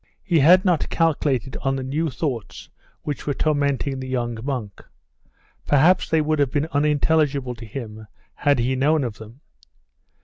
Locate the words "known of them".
8.75-9.41